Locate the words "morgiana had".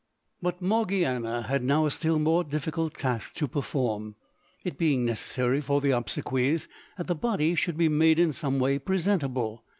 0.63-1.63